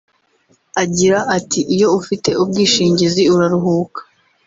[0.83, 3.99] Agira ati “Iyo ufite ubwishingizi uraruhuka